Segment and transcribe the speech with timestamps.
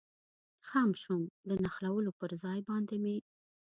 [0.67, 3.15] خم شوم، د نښلولو پر ځای باندې مې.